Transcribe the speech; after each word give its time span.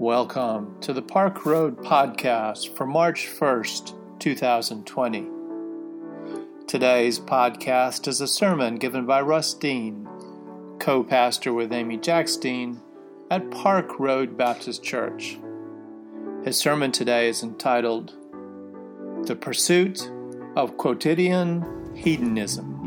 Welcome 0.00 0.80
to 0.82 0.92
the 0.92 1.02
Park 1.02 1.44
Road 1.44 1.78
Podcast 1.78 2.76
for 2.76 2.86
March 2.86 3.26
1st, 3.26 3.94
2020. 4.20 5.26
Today's 6.68 7.18
podcast 7.18 8.06
is 8.06 8.20
a 8.20 8.28
sermon 8.28 8.76
given 8.76 9.06
by 9.06 9.20
Russ 9.22 9.52
Dean, 9.54 10.08
co 10.78 11.02
pastor 11.02 11.52
with 11.52 11.72
Amy 11.72 11.96
Jacks 11.96 12.36
Dean 12.36 12.80
at 13.28 13.50
Park 13.50 13.98
Road 13.98 14.36
Baptist 14.36 14.84
Church. 14.84 15.36
His 16.44 16.56
sermon 16.56 16.92
today 16.92 17.28
is 17.28 17.42
entitled 17.42 18.14
The 19.26 19.34
Pursuit 19.34 20.08
of 20.54 20.76
Quotidian 20.76 21.96
Hedonism. 21.96 22.77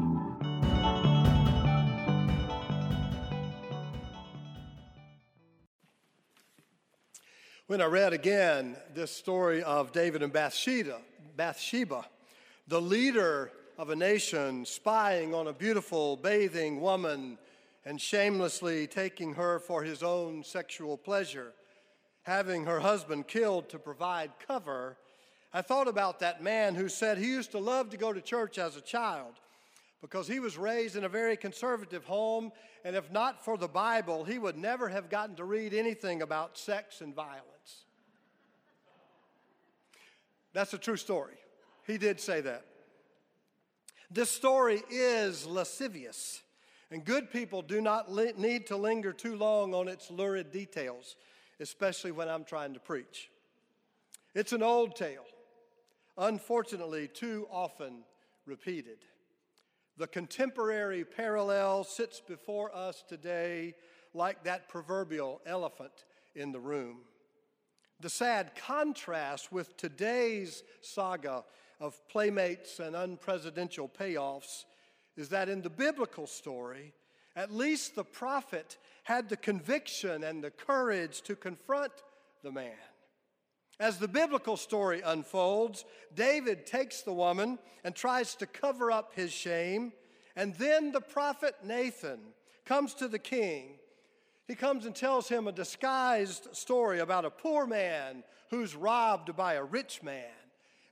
When 7.71 7.79
I 7.79 7.85
read 7.85 8.11
again 8.11 8.75
this 8.93 9.11
story 9.15 9.63
of 9.63 9.93
David 9.93 10.23
and 10.23 10.33
Bathsheba, 10.33 10.99
Bathsheba, 11.37 12.03
the 12.67 12.81
leader 12.81 13.49
of 13.77 13.89
a 13.89 13.95
nation 13.95 14.65
spying 14.65 15.33
on 15.33 15.47
a 15.47 15.53
beautiful 15.53 16.17
bathing 16.17 16.81
woman 16.81 17.37
and 17.85 18.01
shamelessly 18.01 18.87
taking 18.87 19.35
her 19.35 19.57
for 19.57 19.83
his 19.83 20.03
own 20.03 20.43
sexual 20.43 20.97
pleasure, 20.97 21.53
having 22.23 22.65
her 22.65 22.81
husband 22.81 23.29
killed 23.29 23.69
to 23.69 23.79
provide 23.79 24.31
cover, 24.45 24.97
I 25.53 25.61
thought 25.61 25.87
about 25.87 26.19
that 26.19 26.43
man 26.43 26.75
who 26.75 26.89
said 26.89 27.17
he 27.19 27.27
used 27.27 27.51
to 27.51 27.59
love 27.59 27.89
to 27.91 27.97
go 27.97 28.11
to 28.11 28.19
church 28.19 28.57
as 28.57 28.75
a 28.75 28.81
child 28.81 29.35
because 30.01 30.27
he 30.27 30.39
was 30.39 30.57
raised 30.57 30.95
in 30.95 31.03
a 31.03 31.09
very 31.09 31.37
conservative 31.37 32.03
home, 32.05 32.51
and 32.83 32.95
if 32.95 33.11
not 33.11 33.45
for 33.45 33.57
the 33.57 33.67
Bible, 33.67 34.23
he 34.23 34.39
would 34.39 34.57
never 34.57 34.89
have 34.89 35.09
gotten 35.09 35.35
to 35.35 35.45
read 35.45 35.73
anything 35.73 36.21
about 36.23 36.57
sex 36.57 37.01
and 37.01 37.15
violence. 37.15 37.85
That's 40.53 40.73
a 40.73 40.79
true 40.79 40.97
story. 40.97 41.35
He 41.85 41.97
did 41.97 42.19
say 42.19 42.41
that. 42.41 42.65
This 44.09 44.29
story 44.29 44.81
is 44.89 45.45
lascivious, 45.45 46.41
and 46.89 47.05
good 47.05 47.31
people 47.31 47.61
do 47.61 47.79
not 47.79 48.11
li- 48.11 48.33
need 48.37 48.67
to 48.67 48.77
linger 48.77 49.13
too 49.13 49.35
long 49.35 49.73
on 49.73 49.87
its 49.87 50.11
lurid 50.11 50.51
details, 50.51 51.15
especially 51.59 52.11
when 52.11 52.27
I'm 52.27 52.43
trying 52.43 52.73
to 52.73 52.79
preach. 52.79 53.29
It's 54.33 54.51
an 54.51 54.63
old 54.63 54.95
tale, 54.95 55.25
unfortunately, 56.17 57.07
too 57.07 57.47
often 57.51 58.03
repeated. 58.45 58.97
The 59.97 60.07
contemporary 60.07 61.03
parallel 61.03 61.83
sits 61.83 62.19
before 62.19 62.75
us 62.75 63.03
today 63.07 63.75
like 64.13 64.43
that 64.43 64.69
proverbial 64.69 65.41
elephant 65.45 66.05
in 66.35 66.51
the 66.51 66.59
room. 66.59 66.99
The 67.99 68.09
sad 68.09 68.55
contrast 68.55 69.51
with 69.51 69.77
today's 69.77 70.63
saga 70.81 71.43
of 71.79 72.07
playmates 72.07 72.79
and 72.79 72.95
unpresidential 72.95 73.89
payoffs 73.91 74.65
is 75.17 75.29
that 75.29 75.49
in 75.49 75.61
the 75.61 75.69
biblical 75.69 76.25
story, 76.25 76.93
at 77.35 77.51
least 77.51 77.95
the 77.95 78.03
prophet 78.03 78.77
had 79.03 79.29
the 79.29 79.37
conviction 79.37 80.23
and 80.23 80.43
the 80.43 80.51
courage 80.51 81.21
to 81.23 81.35
confront 81.35 81.91
the 82.43 82.51
man. 82.51 82.73
As 83.81 83.97
the 83.97 84.07
biblical 84.07 84.57
story 84.57 85.01
unfolds, 85.03 85.85
David 86.13 86.67
takes 86.67 87.01
the 87.01 87.11
woman 87.11 87.57
and 87.83 87.95
tries 87.95 88.35
to 88.35 88.45
cover 88.45 88.91
up 88.91 89.15
his 89.15 89.31
shame. 89.31 89.91
And 90.35 90.53
then 90.53 90.91
the 90.91 91.01
prophet 91.01 91.55
Nathan 91.63 92.19
comes 92.63 92.93
to 92.93 93.07
the 93.07 93.17
king. 93.17 93.79
He 94.47 94.53
comes 94.53 94.85
and 94.85 94.95
tells 94.95 95.27
him 95.27 95.47
a 95.47 95.51
disguised 95.51 96.55
story 96.55 96.99
about 96.99 97.25
a 97.25 97.31
poor 97.31 97.65
man 97.65 98.23
who's 98.51 98.75
robbed 98.75 99.35
by 99.35 99.55
a 99.55 99.63
rich 99.63 100.03
man. 100.03 100.29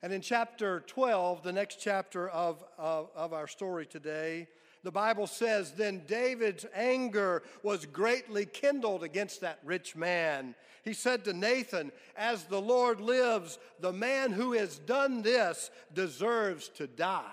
And 0.01 0.11
in 0.11 0.21
chapter 0.21 0.79
12, 0.87 1.43
the 1.43 1.53
next 1.53 1.79
chapter 1.79 2.27
of, 2.29 2.63
of, 2.79 3.11
of 3.15 3.33
our 3.33 3.47
story 3.47 3.85
today, 3.85 4.47
the 4.83 4.91
Bible 4.91 5.27
says, 5.27 5.71
Then 5.71 6.03
David's 6.07 6.65
anger 6.73 7.43
was 7.63 7.85
greatly 7.85 8.45
kindled 8.45 9.03
against 9.03 9.41
that 9.41 9.59
rich 9.63 9.95
man. 9.95 10.55
He 10.83 10.93
said 10.93 11.25
to 11.25 11.33
Nathan, 11.33 11.91
As 12.15 12.45
the 12.45 12.61
Lord 12.61 13.01
lives, 13.01 13.59
the 13.79 13.93
man 13.93 14.31
who 14.31 14.53
has 14.53 14.79
done 14.79 15.21
this 15.21 15.69
deserves 15.93 16.69
to 16.69 16.87
die. 16.87 17.23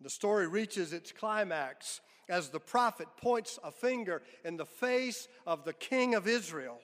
The 0.00 0.10
story 0.10 0.46
reaches 0.46 0.92
its 0.92 1.12
climax 1.12 2.00
as 2.28 2.48
the 2.48 2.60
prophet 2.60 3.08
points 3.20 3.58
a 3.62 3.70
finger 3.70 4.22
in 4.44 4.56
the 4.56 4.66
face 4.66 5.28
of 5.46 5.64
the 5.64 5.72
king 5.72 6.14
of 6.14 6.26
Israel 6.26 6.78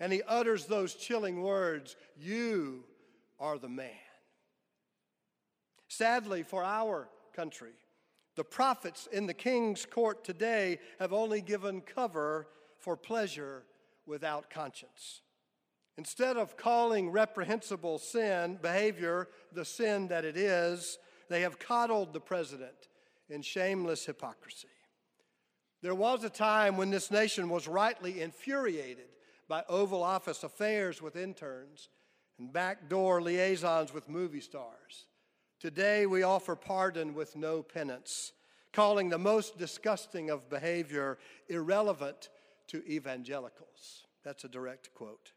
and 0.00 0.12
he 0.12 0.22
utters 0.22 0.66
those 0.66 0.94
chilling 0.94 1.42
words 1.42 1.96
You 2.16 2.84
are 3.38 3.58
the 3.58 3.68
man. 3.68 3.90
Sadly, 5.88 6.42
for 6.42 6.64
our 6.64 7.08
country, 7.34 7.72
the 8.36 8.44
prophets 8.44 9.08
in 9.12 9.26
the 9.26 9.34
king's 9.34 9.86
court 9.86 10.24
today 10.24 10.78
have 10.98 11.12
only 11.12 11.40
given 11.40 11.80
cover 11.80 12.48
for 12.78 12.96
pleasure 12.96 13.64
without 14.06 14.50
conscience. 14.50 15.22
Instead 15.96 16.36
of 16.36 16.56
calling 16.56 17.10
reprehensible 17.10 17.98
sin 17.98 18.58
behavior 18.60 19.28
the 19.52 19.64
sin 19.64 20.08
that 20.08 20.24
it 20.24 20.36
is, 20.36 20.98
they 21.30 21.42
have 21.42 21.58
coddled 21.58 22.12
the 22.12 22.20
president 22.20 22.88
in 23.30 23.42
shameless 23.42 24.04
hypocrisy. 24.04 24.68
There 25.82 25.94
was 25.94 26.24
a 26.24 26.30
time 26.30 26.76
when 26.76 26.90
this 26.90 27.10
nation 27.10 27.48
was 27.48 27.68
rightly 27.68 28.20
infuriated 28.20 29.08
by 29.48 29.64
Oval 29.68 30.02
Office 30.02 30.42
affairs 30.42 31.00
with 31.00 31.16
interns 31.16 31.88
and 32.38 32.52
backdoor 32.52 33.20
liaisons 33.20 33.92
with 33.92 34.08
movie 34.08 34.40
stars. 34.40 35.06
Today, 35.60 36.06
we 36.06 36.22
offer 36.22 36.56
pardon 36.56 37.14
with 37.14 37.36
no 37.36 37.62
penance, 37.62 38.32
calling 38.72 39.08
the 39.08 39.18
most 39.18 39.56
disgusting 39.56 40.30
of 40.30 40.50
behavior 40.50 41.18
irrelevant 41.48 42.28
to 42.68 42.84
evangelicals. 42.86 44.06
That's 44.24 44.44
a 44.44 44.48
direct 44.48 44.92
quote. 44.94 45.32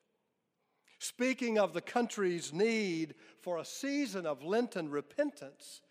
Speaking 0.99 1.59
of 1.59 1.73
the 1.73 1.81
country's 1.81 2.51
need 2.51 3.15
for 3.41 3.57
a 3.57 3.65
season 3.65 4.25
of 4.25 4.43
Lenten 4.43 4.89
repentance, 4.89 5.81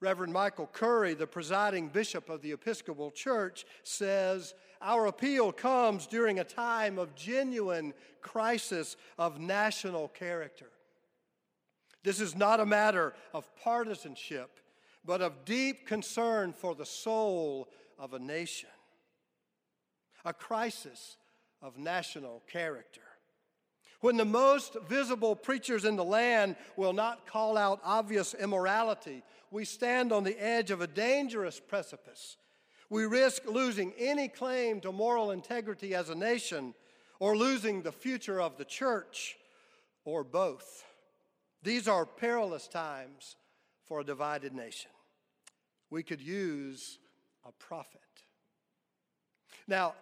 Reverend 0.00 0.32
Michael 0.32 0.68
Curry, 0.72 1.14
the 1.14 1.26
presiding 1.26 1.88
bishop 1.88 2.28
of 2.30 2.40
the 2.40 2.52
Episcopal 2.52 3.10
Church, 3.10 3.66
says 3.82 4.54
our 4.80 5.06
appeal 5.06 5.52
comes 5.52 6.06
during 6.06 6.38
a 6.38 6.44
time 6.44 6.98
of 6.98 7.14
genuine 7.16 7.92
crisis 8.22 8.96
of 9.18 9.40
national 9.40 10.08
character. 10.08 10.70
This 12.04 12.20
is 12.20 12.36
not 12.36 12.60
a 12.60 12.66
matter 12.66 13.14
of 13.34 13.48
partisanship, 13.56 14.60
but 15.04 15.20
of 15.20 15.44
deep 15.44 15.86
concern 15.86 16.52
for 16.52 16.74
the 16.74 16.86
soul 16.86 17.68
of 17.98 18.14
a 18.14 18.18
nation. 18.18 18.68
A 20.24 20.32
crisis 20.32 21.16
of 21.62 21.78
national 21.78 22.42
character. 22.50 23.00
When 24.00 24.16
the 24.16 24.24
most 24.24 24.76
visible 24.88 25.34
preachers 25.34 25.84
in 25.84 25.96
the 25.96 26.04
land 26.04 26.56
will 26.76 26.92
not 26.92 27.26
call 27.26 27.56
out 27.56 27.80
obvious 27.82 28.32
immorality, 28.34 29.24
we 29.50 29.64
stand 29.64 30.12
on 30.12 30.22
the 30.22 30.40
edge 30.40 30.70
of 30.70 30.80
a 30.80 30.86
dangerous 30.86 31.58
precipice. 31.58 32.36
We 32.90 33.06
risk 33.06 33.44
losing 33.46 33.92
any 33.98 34.28
claim 34.28 34.80
to 34.82 34.92
moral 34.92 35.32
integrity 35.32 35.94
as 35.94 36.10
a 36.10 36.14
nation 36.14 36.74
or 37.18 37.36
losing 37.36 37.82
the 37.82 37.92
future 37.92 38.40
of 38.40 38.56
the 38.56 38.64
church 38.64 39.36
or 40.04 40.22
both. 40.22 40.84
These 41.62 41.88
are 41.88 42.06
perilous 42.06 42.68
times 42.68 43.36
for 43.84 44.00
a 44.00 44.04
divided 44.04 44.54
nation. 44.54 44.90
We 45.90 46.02
could 46.02 46.20
use 46.20 46.98
a 47.46 47.52
prophet. 47.52 48.00
Now, 49.66 49.94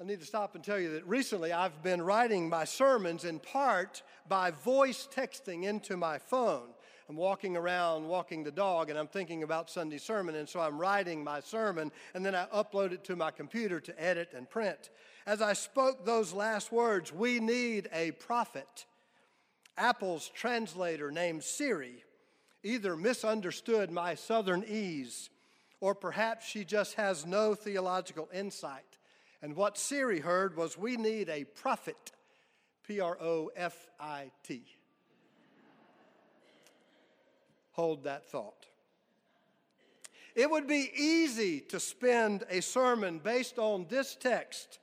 I 0.00 0.04
need 0.04 0.20
to 0.20 0.26
stop 0.26 0.54
and 0.54 0.64
tell 0.64 0.78
you 0.78 0.92
that 0.92 1.06
recently 1.06 1.52
I've 1.52 1.82
been 1.82 2.02
writing 2.02 2.48
my 2.48 2.64
sermons 2.64 3.24
in 3.24 3.38
part 3.38 4.02
by 4.28 4.50
voice 4.50 5.08
texting 5.14 5.64
into 5.64 5.96
my 5.96 6.18
phone. 6.18 6.68
I'm 7.08 7.16
walking 7.16 7.56
around 7.56 8.08
walking 8.08 8.42
the 8.42 8.50
dog 8.50 8.90
and 8.90 8.98
I'm 8.98 9.06
thinking 9.06 9.42
about 9.42 9.70
Sunday 9.70 9.98
sermon, 9.98 10.34
and 10.34 10.48
so 10.48 10.58
I'm 10.58 10.78
writing 10.78 11.22
my 11.22 11.40
sermon 11.40 11.92
and 12.14 12.24
then 12.24 12.34
I 12.34 12.46
upload 12.46 12.92
it 12.92 13.04
to 13.04 13.16
my 13.16 13.30
computer 13.30 13.78
to 13.80 14.02
edit 14.02 14.32
and 14.34 14.48
print. 14.48 14.90
As 15.26 15.40
I 15.40 15.52
spoke 15.52 16.04
those 16.04 16.32
last 16.32 16.72
words, 16.72 17.12
we 17.12 17.40
need 17.40 17.88
a 17.92 18.12
prophet. 18.12 18.86
Apple's 19.76 20.28
translator 20.28 21.10
named 21.10 21.42
Siri 21.42 22.04
either 22.62 22.96
misunderstood 22.96 23.90
my 23.90 24.14
southern 24.14 24.64
ease 24.66 25.30
or 25.80 25.94
perhaps 25.94 26.46
she 26.46 26.64
just 26.64 26.94
has 26.94 27.26
no 27.26 27.54
theological 27.54 28.28
insight. 28.32 28.98
And 29.42 29.54
what 29.54 29.76
Siri 29.76 30.20
heard 30.20 30.56
was 30.56 30.78
we 30.78 30.96
need 30.96 31.28
a 31.28 31.44
prophet, 31.44 32.12
P 32.86 33.00
R 33.00 33.18
O 33.20 33.50
F 33.54 33.90
I 34.00 34.30
T. 34.42 34.62
Hold 37.72 38.04
that 38.04 38.24
thought. 38.24 38.66
It 40.34 40.50
would 40.50 40.66
be 40.66 40.90
easy 40.96 41.60
to 41.60 41.78
spend 41.78 42.44
a 42.48 42.62
sermon 42.62 43.18
based 43.18 43.58
on 43.58 43.86
this 43.88 44.16
text, 44.16 44.78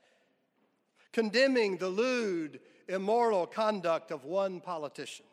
condemning 1.12 1.78
the 1.78 1.90
lewd, 1.90 2.60
immoral 2.92 3.48
conduct 3.48 4.12
of 4.12 4.26
one 4.26 4.60
politician. 4.62 5.26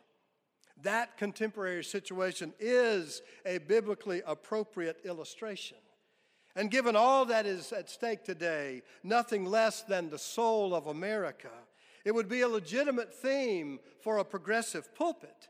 That 0.82 1.16
contemporary 1.16 1.84
situation 1.84 2.55
is 2.60 3.22
a 3.44 3.58
biblically 3.58 4.22
appropriate 4.26 5.00
illustration. 5.05 5.76
And 6.55 6.70
given 6.70 6.96
all 6.96 7.25
that 7.26 7.46
is 7.46 7.72
at 7.72 7.90
stake 7.90 8.25
today, 8.25 8.82
nothing 9.02 9.44
less 9.44 9.82
than 9.82 10.10
the 10.10 10.19
soul 10.19 10.75
of 10.75 10.87
America, 10.87 11.50
it 12.05 12.14
would 12.14 12.28
be 12.28 12.40
a 12.40 12.49
legitimate 12.49 13.12
theme 13.12 13.81
for 14.00 14.19
a 14.19 14.25
progressive 14.25 14.94
pulpit, 14.94 15.49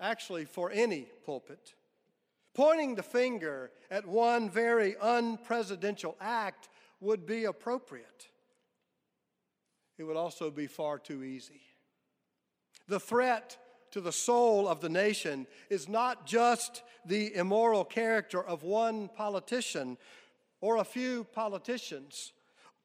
actually, 0.00 0.44
for 0.44 0.70
any 0.70 1.08
pulpit. 1.24 1.74
Pointing 2.54 2.94
the 2.94 3.02
finger 3.02 3.70
at 3.90 4.06
one 4.06 4.50
very 4.50 4.94
unpresidential 4.94 6.14
act 6.20 6.68
would 7.00 7.26
be 7.26 7.44
appropriate. 7.44 8.28
It 9.98 10.04
would 10.04 10.16
also 10.16 10.50
be 10.50 10.66
far 10.66 10.98
too 10.98 11.24
easy. 11.24 11.60
The 12.88 13.00
threat 13.00 13.56
to 13.92 14.00
the 14.00 14.12
soul 14.12 14.68
of 14.68 14.80
the 14.80 14.88
nation 14.88 15.46
is 15.70 15.88
not 15.88 16.26
just 16.26 16.82
the 17.04 17.34
immoral 17.34 17.84
character 17.84 18.42
of 18.42 18.62
one 18.62 19.08
politician 19.08 19.96
or 20.60 20.76
a 20.76 20.84
few 20.84 21.24
politicians 21.24 22.32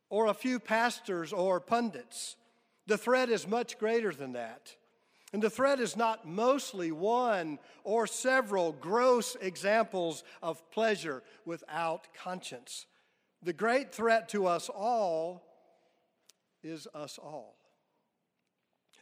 or 0.09 0.27
a 0.27 0.33
few 0.33 0.59
pastors 0.59 1.33
or 1.33 1.59
pundits. 1.59 2.35
The 2.87 2.97
threat 2.97 3.29
is 3.29 3.47
much 3.47 3.77
greater 3.77 4.13
than 4.13 4.33
that. 4.33 4.75
And 5.33 5.41
the 5.41 5.49
threat 5.49 5.79
is 5.79 5.95
not 5.95 6.27
mostly 6.27 6.91
one 6.91 7.57
or 7.83 8.05
several 8.05 8.73
gross 8.73 9.37
examples 9.39 10.23
of 10.41 10.69
pleasure 10.71 11.23
without 11.45 12.13
conscience. 12.13 12.85
The 13.41 13.53
great 13.53 13.93
threat 13.93 14.27
to 14.29 14.45
us 14.45 14.69
all 14.69 15.43
is 16.63 16.87
us 16.93 17.17
all. 17.17 17.55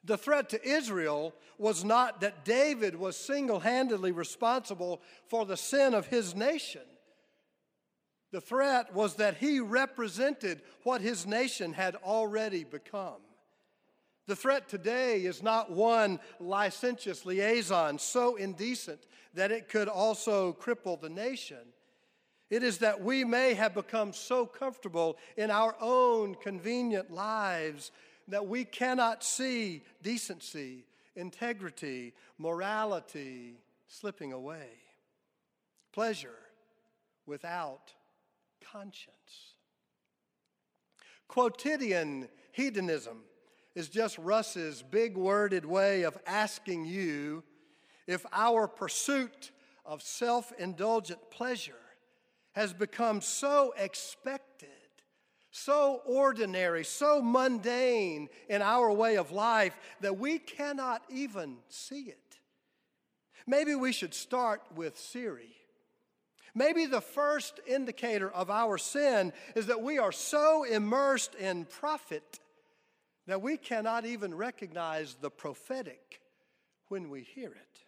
The 0.03 0.17
threat 0.17 0.49
to 0.49 0.67
Israel 0.67 1.33
was 1.57 1.83
not 1.83 2.21
that 2.21 2.45
David 2.45 2.95
was 2.95 3.17
single 3.17 3.59
handedly 3.59 4.11
responsible 4.11 5.01
for 5.27 5.45
the 5.45 5.57
sin 5.57 5.93
of 5.93 6.07
his 6.07 6.35
nation. 6.35 6.81
The 8.31 8.41
threat 8.41 8.93
was 8.93 9.15
that 9.15 9.37
he 9.37 9.59
represented 9.59 10.61
what 10.83 11.01
his 11.01 11.25
nation 11.25 11.73
had 11.73 11.95
already 11.95 12.63
become. 12.63 13.21
The 14.27 14.35
threat 14.35 14.69
today 14.69 15.25
is 15.25 15.41
not 15.41 15.71
one 15.71 16.19
licentious 16.39 17.25
liaison 17.25 17.97
so 17.97 18.35
indecent 18.35 19.01
that 19.33 19.51
it 19.51 19.67
could 19.67 19.87
also 19.87 20.53
cripple 20.53 21.01
the 21.01 21.09
nation. 21.09 21.57
It 22.49 22.63
is 22.63 22.79
that 22.79 23.01
we 23.01 23.23
may 23.23 23.53
have 23.53 23.75
become 23.75 24.11
so 24.11 24.45
comfortable 24.45 25.17
in 25.37 25.51
our 25.51 25.75
own 25.79 26.35
convenient 26.35 27.11
lives 27.11 27.91
that 28.27 28.47
we 28.47 28.65
cannot 28.65 29.23
see 29.23 29.83
decency, 30.01 30.85
integrity, 31.15 32.13
morality 32.37 33.55
slipping 33.87 34.33
away. 34.33 34.67
Pleasure 35.93 36.37
without 37.25 37.93
conscience. 38.71 39.53
Quotidian 41.27 42.27
hedonism 42.51 43.19
is 43.75 43.89
just 43.89 44.17
Russ's 44.17 44.81
big 44.81 45.15
worded 45.15 45.65
way 45.65 46.01
of 46.01 46.17
asking 46.25 46.85
you 46.85 47.43
if 48.07 48.25
our 48.33 48.67
pursuit 48.67 49.51
of 49.85 50.01
self 50.01 50.51
indulgent 50.57 51.19
pleasure 51.29 51.73
has 52.59 52.73
become 52.73 53.21
so 53.21 53.73
expected, 53.77 54.67
so 55.49 56.01
ordinary, 56.05 56.83
so 56.83 57.21
mundane 57.21 58.27
in 58.49 58.61
our 58.61 58.91
way 58.91 59.15
of 59.15 59.31
life 59.31 59.77
that 60.01 60.17
we 60.17 60.37
cannot 60.37 61.01
even 61.09 61.55
see 61.69 62.01
it. 62.01 62.37
Maybe 63.47 63.75
we 63.75 63.93
should 63.93 64.13
start 64.13 64.61
with 64.75 64.97
Siri. 64.97 65.55
Maybe 66.53 66.85
the 66.85 66.99
first 66.99 67.61
indicator 67.65 68.29
of 68.29 68.49
our 68.49 68.77
sin 68.77 69.31
is 69.55 69.67
that 69.67 69.81
we 69.81 69.97
are 69.97 70.11
so 70.11 70.65
immersed 70.65 71.35
in 71.35 71.63
profit 71.63 72.41
that 73.27 73.41
we 73.41 73.55
cannot 73.55 74.05
even 74.05 74.35
recognize 74.35 75.15
the 75.21 75.29
prophetic 75.29 76.19
when 76.89 77.09
we 77.09 77.21
hear 77.21 77.51
it. 77.51 77.79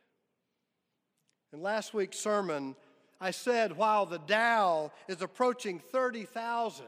In 1.52 1.62
last 1.62 1.94
week's 1.94 2.20
sermon, 2.20 2.78
I 3.22 3.30
said 3.30 3.78
while 3.78 4.08
the 4.08 4.18
Dow 4.18 4.92
is 5.08 5.22
approaching 5.22 5.80
30,000, 5.80 6.86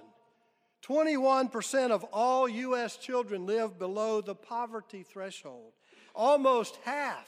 21% 0.83 1.91
of 1.91 2.03
all 2.05 2.49
U.S. 2.49 2.97
children 2.97 3.45
live 3.45 3.77
below 3.77 4.19
the 4.19 4.33
poverty 4.33 5.03
threshold. 5.03 5.73
Almost 6.15 6.79
half 6.83 7.27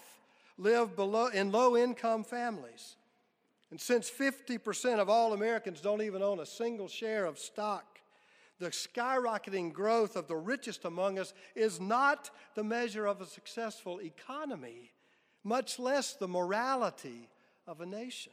live 0.57 0.95
below, 0.95 1.27
in 1.27 1.51
low 1.51 1.77
income 1.77 2.23
families. 2.23 2.95
And 3.69 3.79
since 3.79 4.09
50% 4.09 4.99
of 4.99 5.09
all 5.09 5.33
Americans 5.33 5.81
don't 5.81 6.01
even 6.01 6.23
own 6.23 6.39
a 6.39 6.45
single 6.45 6.87
share 6.87 7.25
of 7.25 7.37
stock, 7.37 7.99
the 8.59 8.69
skyrocketing 8.69 9.71
growth 9.71 10.15
of 10.15 10.27
the 10.27 10.35
richest 10.35 10.85
among 10.85 11.19
us 11.19 11.33
is 11.55 11.79
not 11.79 12.31
the 12.55 12.63
measure 12.63 13.05
of 13.05 13.21
a 13.21 13.25
successful 13.25 14.01
economy, 14.01 14.91
much 15.43 15.77
less 15.77 16.13
the 16.13 16.27
morality 16.27 17.29
of 17.67 17.81
a 17.81 17.85
nation. 17.85 18.31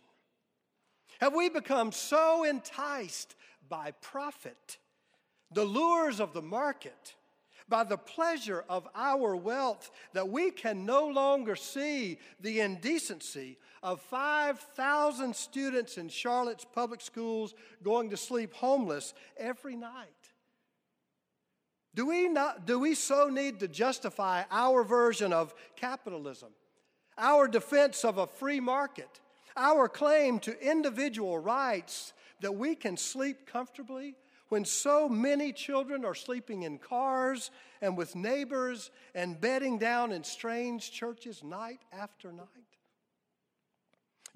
Have 1.20 1.34
we 1.34 1.48
become 1.48 1.92
so 1.92 2.44
enticed 2.44 3.34
by 3.68 3.92
profit, 4.00 4.78
the 5.52 5.64
lures 5.64 6.20
of 6.20 6.32
the 6.32 6.42
market, 6.42 7.14
by 7.68 7.84
the 7.84 7.96
pleasure 7.96 8.64
of 8.68 8.88
our 8.94 9.34
wealth 9.36 9.90
that 10.12 10.28
we 10.28 10.50
can 10.50 10.84
no 10.84 11.06
longer 11.06 11.56
see 11.56 12.18
the 12.40 12.60
indecency 12.60 13.56
of 13.82 14.00
5,000 14.02 15.34
students 15.34 15.96
in 15.96 16.08
Charlotte's 16.08 16.66
public 16.72 17.00
schools 17.00 17.54
going 17.82 18.10
to 18.10 18.16
sleep 18.16 18.52
homeless 18.54 19.14
every 19.36 19.76
night? 19.76 20.08
Do 21.94 22.06
we, 22.06 22.28
not, 22.28 22.66
do 22.66 22.78
we 22.78 22.94
so 22.94 23.28
need 23.28 23.60
to 23.60 23.68
justify 23.68 24.44
our 24.50 24.82
version 24.82 25.32
of 25.32 25.54
capitalism, 25.76 26.50
our 27.18 27.46
defense 27.48 28.04
of 28.04 28.18
a 28.18 28.26
free 28.26 28.60
market, 28.60 29.20
our 29.56 29.88
claim 29.88 30.38
to 30.40 30.60
individual 30.60 31.38
rights 31.38 32.12
that 32.40 32.54
we 32.54 32.74
can 32.74 32.96
sleep 32.96 33.46
comfortably 33.46 34.14
when 34.48 34.64
so 34.64 35.08
many 35.08 35.52
children 35.52 36.04
are 36.04 36.14
sleeping 36.14 36.62
in 36.64 36.78
cars 36.78 37.50
and 37.80 37.96
with 37.96 38.14
neighbors 38.14 38.90
and 39.14 39.40
bedding 39.40 39.78
down 39.78 40.12
in 40.12 40.22
strange 40.24 40.92
churches 40.92 41.42
night 41.42 41.80
after 41.92 42.32
night? 42.32 42.46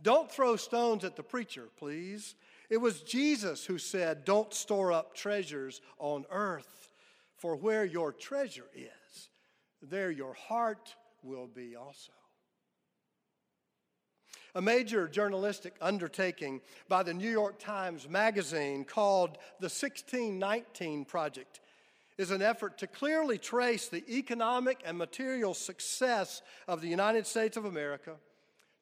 Don't 0.03 0.31
throw 0.31 0.57
stones 0.57 1.05
at 1.05 1.17
the 1.17 1.23
preacher, 1.23 1.69
please. 1.77 2.35
It 2.69 2.79
was 2.79 3.03
Jesus 3.03 3.65
who 3.65 3.79
said, 3.79 4.25
Don't 4.25 4.53
store 4.53 4.93
up 4.93 5.15
treasures 5.15 5.81
on 5.99 6.25
earth, 6.31 6.91
for 7.37 7.57
where 7.57 7.85
your 7.85 8.13
treasure 8.13 8.67
is, 8.75 9.29
there 9.83 10.11
your 10.11 10.35
heart 10.35 10.95
will 11.23 11.47
be 11.47 11.77
also. 11.77 12.13
A 14.57 14.63
major 14.63 15.07
journalistic 15.07 15.75
undertaking 15.83 16.63
by 16.89 17.03
the 17.03 17.13
New 17.13 17.31
York 17.31 17.59
Times 17.59 18.09
Magazine 18.09 18.87
called 18.87 19.33
the 19.61 19.67
1619 19.67 21.05
Project 21.05 21.61
is 22.17 22.31
an 22.31 22.41
effort 22.41 22.79
to 22.79 22.87
clearly 22.87 23.37
trace 23.37 23.89
the 23.89 24.03
economic 24.09 24.81
and 24.87 24.97
material 24.97 25.53
success 25.53 26.41
of 26.67 26.81
the 26.81 26.89
United 26.89 27.27
States 27.27 27.59
of 27.59 27.67
America 27.67 28.17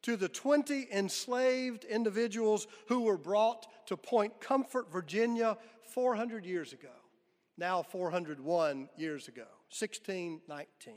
to 0.03 0.17
the 0.17 0.29
20 0.29 0.87
enslaved 0.93 1.83
individuals 1.83 2.69
who 2.87 3.01
were 3.01 3.19
brought 3.19 3.67
to 3.89 3.97
Point 3.97 4.41
Comfort, 4.41 4.93
Virginia 4.93 5.59
400 5.93 6.47
years 6.47 6.73
ago, 6.73 6.95
now 7.59 7.83
401 7.83 8.89
years 8.97 9.27
ago, 9.27 9.49
1619. 9.77 10.95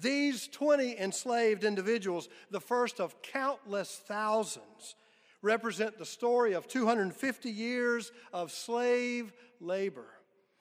These 0.00 0.48
20 0.48 0.98
enslaved 0.98 1.64
individuals, 1.64 2.28
the 2.50 2.60
first 2.60 3.00
of 3.00 3.22
countless 3.22 4.00
thousands, 4.06 4.94
represent 5.42 5.98
the 5.98 6.04
story 6.04 6.52
of 6.52 6.66
250 6.66 7.50
years 7.50 8.12
of 8.32 8.52
slave 8.52 9.32
labor, 9.60 10.06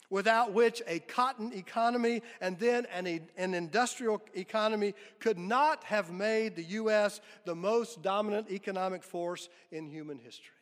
without 0.10 0.54
which 0.54 0.82
a 0.88 1.00
cotton 1.00 1.52
economy 1.54 2.22
and 2.40 2.58
then 2.60 2.86
an, 2.94 3.28
an 3.36 3.54
industrial 3.54 4.22
economy 4.36 4.94
could 5.20 5.38
not 5.38 5.84
have 5.84 6.12
made 6.12 6.56
the 6.56 6.64
U.S. 6.64 7.20
the 7.46 7.56
most 7.56 8.02
dominant 8.02 8.50
economic 8.52 9.04
force 9.04 9.50
in 9.72 9.88
human 9.88 10.20
history 10.20 10.56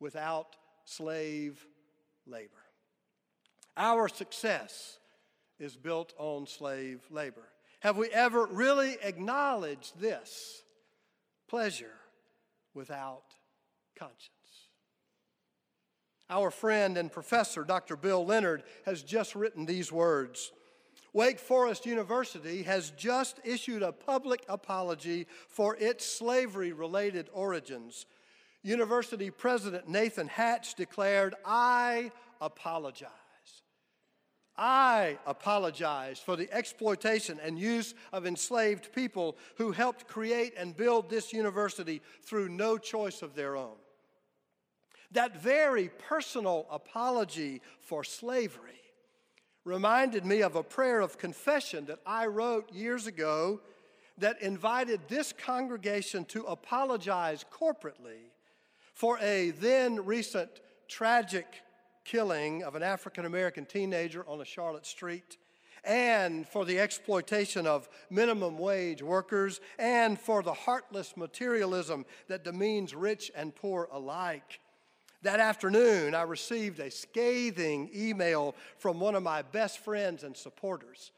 without 0.00 0.56
slave 0.84 1.64
labor. 2.26 2.50
Our 3.76 4.08
success 4.08 4.98
is 5.60 5.76
built 5.76 6.14
on 6.18 6.46
slave 6.46 7.02
labor. 7.10 7.48
Have 7.80 7.96
we 7.96 8.08
ever 8.08 8.46
really 8.46 8.96
acknowledged 9.02 9.98
this? 10.00 10.62
Pleasure 11.48 11.94
without 12.74 13.24
conscience. 13.96 14.30
Our 16.30 16.50
friend 16.50 16.98
and 16.98 17.10
professor, 17.10 17.64
Dr. 17.64 17.96
Bill 17.96 18.24
Leonard, 18.24 18.64
has 18.84 19.02
just 19.02 19.34
written 19.34 19.64
these 19.64 19.90
words 19.90 20.52
Wake 21.14 21.38
Forest 21.38 21.86
University 21.86 22.62
has 22.64 22.90
just 22.90 23.40
issued 23.42 23.82
a 23.82 23.92
public 23.92 24.44
apology 24.48 25.26
for 25.48 25.74
its 25.76 26.04
slavery 26.04 26.72
related 26.72 27.28
origins. 27.32 28.04
University 28.62 29.30
President 29.30 29.88
Nathan 29.88 30.28
Hatch 30.28 30.74
declared, 30.74 31.34
I 31.44 32.12
apologize. 32.40 33.08
I 34.58 35.18
apologize 35.24 36.18
for 36.18 36.34
the 36.34 36.52
exploitation 36.52 37.38
and 37.40 37.56
use 37.56 37.94
of 38.12 38.26
enslaved 38.26 38.92
people 38.92 39.36
who 39.56 39.70
helped 39.70 40.08
create 40.08 40.54
and 40.58 40.76
build 40.76 41.08
this 41.08 41.32
university 41.32 42.02
through 42.22 42.48
no 42.48 42.76
choice 42.76 43.22
of 43.22 43.36
their 43.36 43.56
own. 43.56 43.76
That 45.12 45.40
very 45.40 45.90
personal 46.08 46.66
apology 46.70 47.62
for 47.80 48.02
slavery 48.02 48.82
reminded 49.64 50.26
me 50.26 50.42
of 50.42 50.56
a 50.56 50.62
prayer 50.62 51.00
of 51.00 51.18
confession 51.18 51.86
that 51.86 52.00
I 52.04 52.26
wrote 52.26 52.72
years 52.72 53.06
ago 53.06 53.60
that 54.18 54.42
invited 54.42 55.00
this 55.06 55.32
congregation 55.32 56.24
to 56.26 56.42
apologize 56.44 57.44
corporately 57.52 58.32
for 58.92 59.18
a 59.20 59.50
then 59.50 60.04
recent 60.04 60.50
tragic 60.88 61.46
killing 62.10 62.62
of 62.62 62.74
an 62.74 62.82
African 62.82 63.26
American 63.26 63.66
teenager 63.66 64.24
on 64.26 64.40
a 64.40 64.44
Charlotte 64.44 64.86
street, 64.86 65.36
and 65.84 66.48
for 66.48 66.64
the 66.64 66.80
exploitation 66.80 67.66
of 67.66 67.88
minimum 68.08 68.58
wage 68.58 69.02
workers, 69.02 69.60
and 69.78 70.18
for 70.18 70.42
the 70.42 70.54
heartless 70.54 71.16
materialism 71.16 72.06
that 72.28 72.44
demeans 72.44 72.94
rich 72.94 73.30
and 73.36 73.54
poor 73.54 73.88
alike. 73.92 74.58
That 75.22 75.38
afternoon, 75.38 76.14
I 76.14 76.22
received 76.22 76.80
a 76.80 76.90
scathing 76.90 77.90
email 77.94 78.54
from 78.78 79.00
one 79.00 79.14
of 79.14 79.22
my 79.22 79.42
best 79.42 79.80
friends 79.80 80.24
and 80.24 80.36
supporters. 80.36 81.12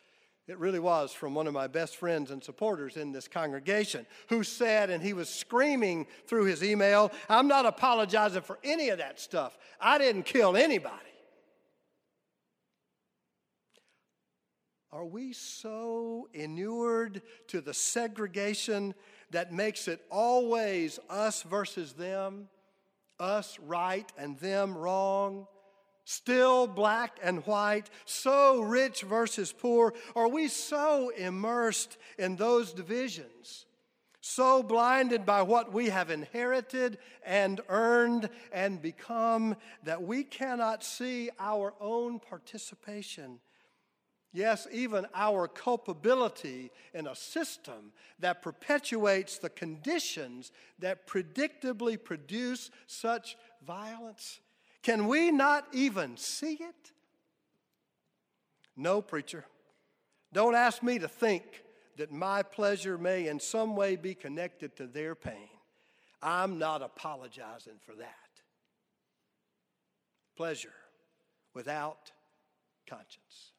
It 0.51 0.59
really 0.59 0.81
was 0.81 1.13
from 1.13 1.33
one 1.33 1.47
of 1.47 1.55
my 1.55 1.69
best 1.69 1.95
friends 1.95 2.33
and 2.33 2.43
supporters 2.43 2.97
in 2.97 3.13
this 3.13 3.29
congregation 3.29 4.05
who 4.31 4.43
said, 4.43 4.91
and 4.91 5.01
he 5.01 5.13
was 5.13 5.29
screaming 5.29 6.09
through 6.27 6.47
his 6.47 6.65
email, 6.65 7.13
I'm 7.29 7.47
not 7.47 7.67
apologizing 7.67 8.43
for 8.43 8.59
any 8.65 8.89
of 8.89 8.99
that 8.99 9.21
stuff. 9.21 9.57
I 9.81 9.97
didn't 9.99 10.25
kill 10.25 10.57
anybody. 10.57 10.97
Are 14.91 15.07
we 15.07 15.35
so 15.35 16.29
inured 16.35 17.23
to 17.47 17.61
the 17.61 17.73
segregation 17.73 18.97
that 19.31 19.53
makes 19.53 19.87
it 19.87 20.05
always 20.11 20.99
us 21.09 21.43
versus 21.45 21.93
them? 21.93 22.49
us 23.21 23.59
right 23.61 24.11
and 24.17 24.39
them 24.39 24.77
wrong, 24.77 25.47
still 26.11 26.67
black 26.67 27.19
and 27.23 27.47
white, 27.47 27.91
so 28.05 28.61
rich 28.61 29.03
versus 29.03 29.53
poor? 29.53 29.95
Are 30.17 30.29
we 30.29 30.49
so 30.49 31.11
immersed 31.11 31.97
in 32.19 32.37
those 32.37 32.73
divisions? 32.73 33.67
So 34.21 34.63
blinded 34.63 35.25
by 35.25 35.43
what 35.43 35.73
we 35.73 35.89
have 35.89 36.11
inherited 36.11 36.99
and 37.25 37.61
earned 37.69 38.29
and 38.53 38.83
become 38.83 39.57
that 39.85 40.03
we 40.03 40.25
cannot 40.25 40.85
see 40.85 41.31
our 41.39 41.75
own 41.81 42.19
participation 42.19 43.41
Yes, 44.33 44.69
even 44.71 45.07
our 45.13 45.49
culpability 45.49 46.71
in 46.95 47.09
a 47.09 47.17
system 47.17 47.93
that 48.21 48.43
perpetuates 48.43 49.39
the 49.39 49.51
conditions 49.51 50.53
that 50.79 51.09
predictably 51.09 52.03
produce 52.03 52.71
such 52.87 53.37
violence. 53.67 54.39
Can 54.83 55.07
we 55.09 55.31
not 55.31 55.67
even 55.73 56.17
see 56.17 56.55
it? 56.55 56.93
No, 58.77 59.03
preacher. 59.03 59.45
Don't 60.33 60.55
ask 60.55 60.83
me 60.83 60.99
to 60.99 61.09
think 61.09 61.43
that 61.97 62.13
my 62.13 62.43
pleasure 62.43 62.97
may 62.97 63.29
in 63.29 63.41
some 63.41 63.77
way 63.77 63.97
be 63.97 64.15
connected 64.15 64.75
to 64.77 64.87
their 64.87 65.15
pain. 65.15 65.49
I'm 66.23 66.59
not 66.59 66.83
apologizing 66.83 67.79
for 67.85 67.95
that. 67.97 68.15
Pleasure 70.37 70.73
without 71.53 72.11
conscience. 72.87 73.53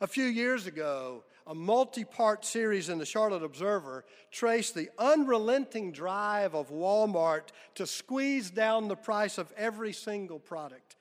A 0.00 0.06
few 0.06 0.24
years 0.24 0.66
ago, 0.66 1.24
a 1.48 1.54
multi 1.54 2.04
part 2.04 2.44
series 2.44 2.90
in 2.90 2.98
the 2.98 3.06
Charlotte 3.06 3.42
Observer 3.42 4.04
traced 4.30 4.74
the 4.74 4.90
unrelenting 4.98 5.92
drive 5.92 6.54
of 6.54 6.70
Walmart 6.70 7.48
to 7.74 7.86
squeeze 7.86 8.50
down 8.50 8.86
the 8.86 8.94
price 8.94 9.38
of 9.38 9.50
every 9.56 9.94
single 9.94 10.38
product. 10.38 10.96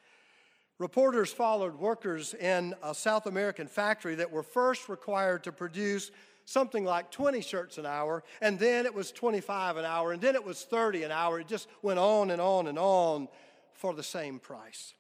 Reporters 0.80 1.34
followed 1.34 1.76
workers 1.76 2.34
in 2.34 2.74
a 2.82 2.96
South 2.96 3.26
American 3.26 3.68
factory 3.68 4.16
that 4.16 4.32
were 4.32 4.44
first 4.44 4.88
required 4.88 5.44
to 5.44 5.52
produce 5.52 6.12
something 6.46 6.86
like 6.86 7.12
20 7.12 7.42
shirts 7.42 7.78
an 7.78 7.86
hour, 7.86 8.24
and 8.40 8.58
then 8.58 8.86
it 8.86 8.94
was 8.94 9.12
25 9.12 9.76
an 9.76 9.84
hour, 9.84 10.14
and 10.14 10.22
then 10.22 10.34
it 10.34 10.46
was 10.46 10.64
30 10.64 11.04
an 11.04 11.12
hour. 11.12 11.42
It 11.42 11.48
just 11.48 11.68
went 11.82 12.00
on 12.00 12.32
and 12.32 12.40
on 12.40 12.68
and 12.68 12.80
on 12.80 13.28
for 13.74 13.94
the 13.94 14.04
same 14.04 14.40
price. 14.40 14.94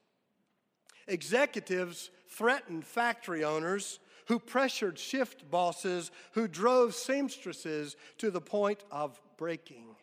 Executives 1.08 2.10
threatened 2.28 2.86
factory 2.86 3.46
owners 3.46 4.00
who 4.28 4.40
pressured 4.40 5.00
shift 5.00 5.50
bosses 5.50 6.12
who 6.34 6.48
drove 6.48 6.94
seamstresses 6.94 7.96
to 8.18 8.30
the 8.30 8.42
point 8.42 8.84
of 8.92 9.20
breaking. 9.38 9.96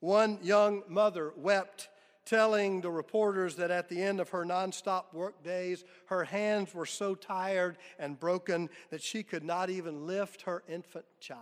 One 0.00 0.38
young 0.42 0.82
mother 0.88 1.32
wept, 1.36 1.88
telling 2.24 2.80
the 2.80 2.90
reporters 2.90 3.54
that 3.56 3.70
at 3.70 3.88
the 3.88 4.02
end 4.02 4.20
of 4.20 4.30
her 4.30 4.44
nonstop 4.44 5.14
work 5.14 5.44
days, 5.44 5.84
her 6.06 6.24
hands 6.24 6.74
were 6.74 6.86
so 6.86 7.14
tired 7.14 7.78
and 7.98 8.18
broken 8.18 8.68
that 8.90 9.02
she 9.02 9.22
could 9.22 9.44
not 9.44 9.70
even 9.70 10.06
lift 10.06 10.42
her 10.42 10.64
infant 10.68 11.06
child. 11.20 11.40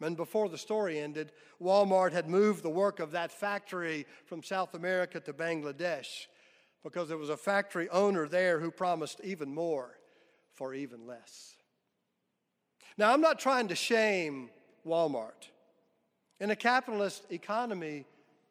And 0.00 0.16
before 0.16 0.48
the 0.48 0.56
story 0.56 0.98
ended, 0.98 1.32
Walmart 1.60 2.12
had 2.12 2.28
moved 2.28 2.62
the 2.62 2.70
work 2.70 3.00
of 3.00 3.10
that 3.10 3.32
factory 3.32 4.06
from 4.24 4.42
South 4.42 4.74
America 4.74 5.20
to 5.20 5.32
Bangladesh 5.32 6.26
because 6.82 7.08
there 7.08 7.18
was 7.18 7.28
a 7.28 7.36
factory 7.36 7.88
owner 7.90 8.26
there 8.26 8.60
who 8.60 8.70
promised 8.70 9.20
even 9.22 9.52
more 9.52 9.99
for 10.60 10.74
even 10.74 11.06
less. 11.06 11.54
Now, 12.98 13.14
I'm 13.14 13.22
not 13.22 13.40
trying 13.40 13.68
to 13.68 13.74
shame 13.74 14.50
Walmart. 14.86 15.48
In 16.38 16.50
a 16.50 16.56
capitalist 16.56 17.24
economy, 17.30 18.04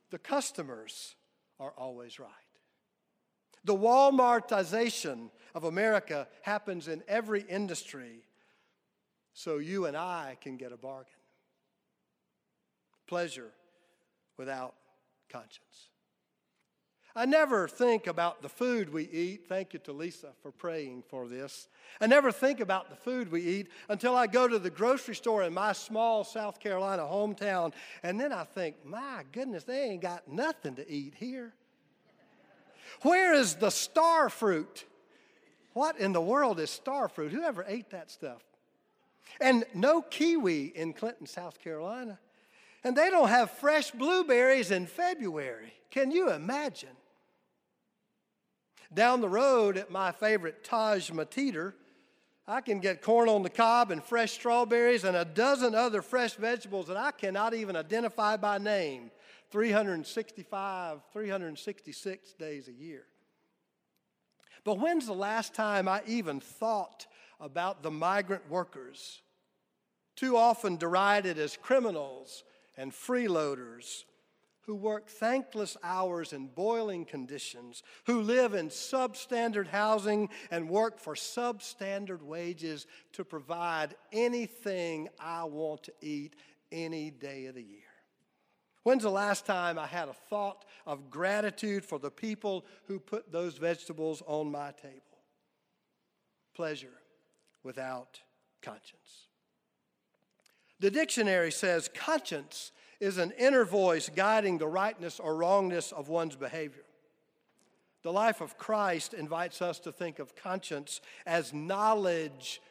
the 0.10 0.18
customers 0.18 1.14
are 1.60 1.72
always 1.78 2.20
right. 2.20 2.32
The 3.64 3.76
Walmartization 3.76 5.30
of 5.54 5.66
America 5.66 6.28
happens 6.42 6.88
in 6.88 7.04
every 7.08 7.42
industry, 7.48 8.24
so 9.34 9.60
you 9.60 9.86
and 9.86 9.96
I 9.96 10.36
can 10.42 10.58
get 10.58 10.72
a 10.72 10.78
bargain. 10.78 11.14
Pleasure 13.06 13.52
without 14.36 14.74
conscience. 15.32 15.90
I 17.16 17.26
never 17.26 17.68
think 17.68 18.08
about 18.08 18.42
the 18.42 18.50
food 18.50 18.94
we 18.94 19.04
eat. 19.10 19.48
Thank 19.48 19.74
you 19.74 19.80
to 19.80 19.92
Lisa 19.92 20.30
for 20.42 20.52
praying 20.52 21.04
for 21.10 21.28
this. 21.28 21.68
I 22.00 22.08
never 22.08 22.32
think 22.32 22.60
about 22.60 22.90
the 22.90 22.96
food 22.96 23.32
we 23.32 23.42
eat 23.42 23.68
until 23.90 24.16
I 24.16 24.28
go 24.28 24.48
to 24.48 24.60
the 24.60 24.70
grocery 24.70 25.16
store 25.16 25.44
in 25.44 25.54
my 25.54 25.74
small 25.74 26.24
South 26.24 26.60
Carolina 26.60 27.04
hometown, 27.04 27.74
and 28.04 28.20
then 28.20 28.32
I 28.32 28.44
think, 28.44 28.86
my 28.86 29.24
goodness, 29.32 29.64
they 29.64 29.86
ain't 29.86 30.02
got 30.02 30.32
nothing 30.32 30.76
to 30.76 30.90
eat 30.90 31.16
here. 31.18 31.54
Where 33.02 33.34
is 33.34 33.56
the 33.56 33.70
star 33.70 34.30
fruit? 34.30 34.86
What 35.74 36.00
in 36.00 36.14
the 36.14 36.22
world 36.22 36.60
is 36.60 36.70
star 36.70 37.10
fruit? 37.10 37.32
Whoever 37.32 37.66
ate 37.68 37.90
that 37.92 38.12
stuff? 38.12 38.42
And 39.42 39.66
no 39.74 40.02
kiwi 40.02 40.66
in 40.76 40.94
Clinton, 40.94 41.26
South 41.26 41.60
Carolina. 41.60 42.20
And 42.84 42.96
they 42.96 43.10
don't 43.10 43.30
have 43.30 43.52
fresh 43.52 43.92
blueberries 43.92 44.72
in 44.72 44.88
February. 44.88 45.74
Can 45.92 46.12
you 46.12 46.32
imagine? 46.32 46.90
Down 48.94 49.22
the 49.22 49.30
road 49.30 49.78
at 49.78 49.92
my 49.92 50.12
favorite 50.12 50.64
Taj 50.64 51.12
Mateater, 51.12 51.74
I 52.48 52.62
can 52.62 52.80
get 52.80 53.04
corn 53.04 53.30
on 53.30 53.44
the 53.44 53.50
cob 53.50 53.92
and 53.92 54.04
fresh 54.04 54.32
strawberries 54.32 55.04
and 55.04 55.16
a 55.16 55.24
dozen 55.24 55.76
other 55.76 56.02
fresh 56.02 56.34
vegetables 56.34 56.88
that 56.88 56.98
I 56.98 57.12
cannot 57.12 57.54
even 57.54 57.76
identify 57.76 58.38
by 58.38 58.58
name. 58.58 59.12
365, 59.52 61.00
366 61.14 62.34
days 62.34 62.68
a 62.68 62.72
year. 62.72 63.04
But 64.64 64.80
when's 64.80 65.06
the 65.06 65.14
last 65.14 65.54
time 65.54 65.88
I 65.88 66.02
even 66.08 66.40
thought 66.40 67.08
about 67.40 67.84
the 67.84 67.92
migrant 67.92 68.50
workers, 68.50 69.22
too 70.16 70.36
often 70.36 70.78
derided 70.78 71.38
as 71.38 71.56
criminals 71.56 72.44
and 72.78 72.92
freeloaders 72.92 74.04
who 74.62 74.76
work 74.76 75.08
thankless 75.08 75.78
hours 75.84 76.34
in 76.34 76.48
boiling 76.48 77.06
conditions, 77.06 77.84
who 78.06 78.22
live 78.22 78.54
in 78.54 78.70
substandard 78.70 79.68
housing 79.68 80.30
and 80.52 80.70
work 80.70 81.00
for 81.00 81.16
substandard 81.16 82.22
wages 82.22 82.86
to 83.14 83.26
provide 83.26 83.96
anything 84.12 85.10
I 85.20 85.46
want 85.46 85.84
to 85.84 85.94
eat 86.02 86.36
any 86.72 87.10
day 87.10 87.48
of 87.48 87.56
the 87.56 87.64
year. 87.64 87.80
When's 88.84 89.04
the 89.04 89.10
last 89.10 89.46
time 89.46 89.78
I 89.78 89.88
had 89.88 90.08
a 90.08 90.14
thought 90.14 90.66
of 90.86 91.10
gratitude 91.10 91.84
for 91.84 92.00
the 92.00 92.12
people 92.12 92.66
who 92.86 93.00
put 93.00 93.32
those 93.32 93.58
vegetables 93.58 94.24
on 94.26 94.52
my 94.52 94.72
table? 94.72 95.04
pleasure 96.60 97.00
without 97.64 98.20
conscience. 98.62 99.28
The 100.82 100.92
dictionary 100.92 101.54
says 101.54 101.90
conscience 101.94 102.74
is 103.00 103.18
an 103.18 103.32
inner 103.38 103.66
voice 103.66 104.10
guiding 104.14 104.58
the 104.58 104.68
rightness 104.68 105.20
or 105.20 105.36
wrongness 105.36 105.92
of 105.92 106.10
one's 106.10 106.36
behavior. 106.36 106.84
The 108.04 108.12
life 108.12 108.42
of 108.42 108.58
Christ 108.58 109.14
invites 109.14 109.62
us 109.62 109.80
to 109.80 109.92
think 109.92 110.20
of 110.20 110.36
conscience 110.36 111.02
as 111.26 111.54
knowledge 111.54 112.62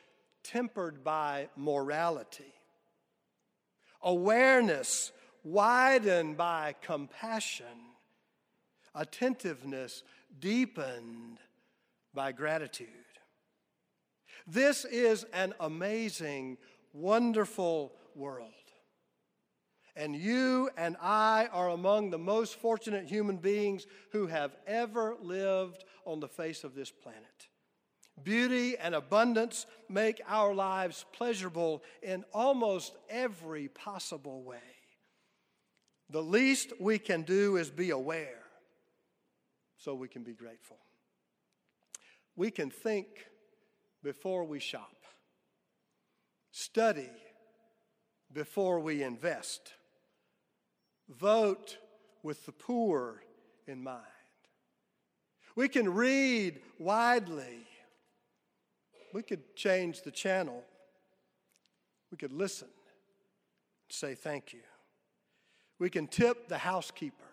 tempered 0.42 1.04
by 1.04 1.48
morality, 1.56 2.54
awareness 4.02 5.12
widened 5.44 6.36
by 6.36 6.74
compassion, 6.82 7.66
attentiveness 8.94 10.02
deepened 10.40 11.38
by 12.14 12.32
gratitude. 12.32 12.88
This 14.46 14.84
is 14.86 15.24
an 15.32 15.54
amazing, 15.60 16.56
wonderful 16.92 17.92
world. 18.14 18.52
And 19.98 20.14
you 20.14 20.70
and 20.76 20.96
I 21.02 21.48
are 21.52 21.70
among 21.70 22.10
the 22.10 22.18
most 22.18 22.54
fortunate 22.60 23.08
human 23.08 23.38
beings 23.38 23.84
who 24.12 24.28
have 24.28 24.54
ever 24.64 25.16
lived 25.20 25.84
on 26.04 26.20
the 26.20 26.28
face 26.28 26.62
of 26.62 26.76
this 26.76 26.88
planet. 26.88 27.48
Beauty 28.22 28.78
and 28.78 28.94
abundance 28.94 29.66
make 29.88 30.20
our 30.28 30.54
lives 30.54 31.04
pleasurable 31.12 31.82
in 32.00 32.24
almost 32.32 32.96
every 33.10 33.66
possible 33.66 34.44
way. 34.44 34.58
The 36.10 36.22
least 36.22 36.72
we 36.78 37.00
can 37.00 37.22
do 37.22 37.56
is 37.56 37.68
be 37.68 37.90
aware 37.90 38.44
so 39.78 39.96
we 39.96 40.06
can 40.06 40.22
be 40.22 40.32
grateful. 40.32 40.78
We 42.36 42.52
can 42.52 42.70
think 42.70 43.08
before 44.04 44.44
we 44.44 44.60
shop, 44.60 44.94
study 46.52 47.10
before 48.32 48.78
we 48.78 49.02
invest, 49.02 49.72
vote 51.08 51.78
with 52.22 52.44
the 52.46 52.52
poor 52.52 53.22
in 53.66 53.82
mind. 53.82 54.04
We 55.56 55.68
can 55.68 55.92
read 55.92 56.60
widely. 56.78 57.66
We 59.12 59.22
could 59.22 59.56
change 59.56 60.02
the 60.02 60.10
channel. 60.10 60.62
We 62.10 62.16
could 62.16 62.32
listen, 62.32 62.68
and 62.68 63.92
say 63.92 64.14
thank 64.14 64.52
you. 64.52 64.60
We 65.78 65.90
can 65.90 66.06
tip 66.06 66.48
the 66.48 66.58
housekeeper, 66.58 67.24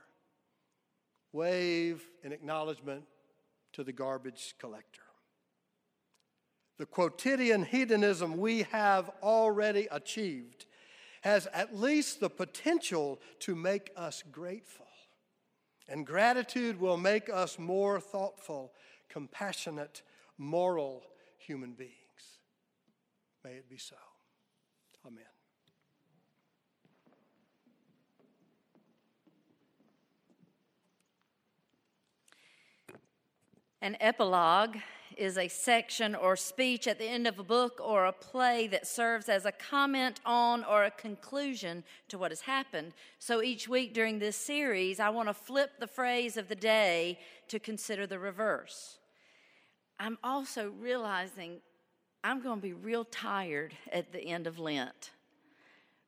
wave 1.32 2.04
an 2.24 2.32
acknowledgement 2.32 3.04
to 3.74 3.84
the 3.84 3.94
garbage 3.94 4.56
collector. 4.60 5.02
The 6.78 6.86
quotidian 6.86 7.64
hedonism 7.64 8.38
we 8.38 8.64
have 8.64 9.10
already 9.24 9.88
achieved 9.92 10.66
has 11.26 11.48
at 11.54 11.76
least 11.76 12.20
the 12.20 12.30
potential 12.30 13.20
to 13.40 13.56
make 13.56 13.90
us 13.98 14.24
grateful. 14.32 14.86
And 15.90 16.06
gratitude 16.06 16.80
will 16.80 16.98
make 16.98 17.32
us 17.32 17.58
more 17.58 18.00
thoughtful, 18.00 18.74
compassionate, 19.10 20.04
moral 20.38 21.02
human 21.40 21.72
beings. 21.72 21.94
May 23.44 23.54
it 23.54 23.68
be 23.68 23.78
so. 23.80 23.96
Amen. 25.04 25.24
An 33.82 33.98
epilogue 34.00 34.78
is 35.18 35.38
a 35.38 35.48
section 35.48 36.16
or 36.16 36.36
speech 36.36 36.88
at 36.88 37.00
the 37.00 37.06
end 37.06 37.28
of 37.28 37.40
a 37.40 37.44
book 37.44 37.80
or 37.84 38.06
a 38.06 38.12
play 38.12 38.68
that 38.68 38.88
serves 38.88 39.30
as 39.30 39.46
a 39.46 39.52
comment 39.52 40.20
on 40.26 40.64
or 40.64 40.84
a 40.84 40.92
conclusion 40.92 41.84
to 42.08 42.18
what 42.18 42.32
has 42.32 42.42
happened. 42.42 42.94
So 43.20 43.42
each 43.42 43.68
week 43.68 43.94
during 43.94 44.20
this 44.20 44.36
series, 44.36 45.00
I 45.00 45.10
want 45.10 45.30
to 45.30 45.34
flip 45.34 45.72
the 45.80 45.88
phrase 45.88 46.38
of 46.38 46.48
the 46.48 46.56
day 46.56 47.20
to 47.48 47.60
consider 47.60 48.08
the 48.08 48.20
reverse. 48.20 49.00
I'm 50.00 50.18
also 50.24 50.72
realizing 50.80 51.62
I'm 52.24 52.42
going 52.42 52.58
to 52.58 52.62
be 52.62 52.74
real 52.74 53.06
tired 53.06 53.74
at 53.92 54.12
the 54.12 54.22
end 54.22 54.48
of 54.48 54.60
Lent 54.60 55.12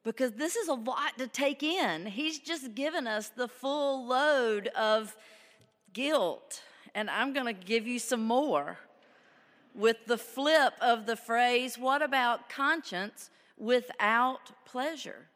because 0.04 0.32
this 0.32 0.56
is 0.56 0.68
a 0.68 0.74
lot 0.74 1.18
to 1.18 1.28
take 1.28 1.64
in. 1.64 2.06
He's 2.06 2.40
just 2.40 2.74
given 2.76 3.08
us 3.08 3.30
the 3.30 3.48
full 3.48 4.08
load 4.08 4.68
of 4.70 5.16
guilt 5.94 6.62
and 6.98 7.12
I'm 7.12 7.32
going 7.32 7.46
to 7.46 7.54
give 7.54 7.86
you 7.86 8.00
some 8.00 8.24
more 8.24 8.80
with 9.76 10.06
the 10.06 10.18
flip 10.18 10.74
of 10.82 11.06
the 11.06 11.16
phrase, 11.16 11.78
What 11.78 12.02
about 12.02 12.50
conscience 12.50 13.30
without 13.58 14.52
pleasure? 14.66 15.28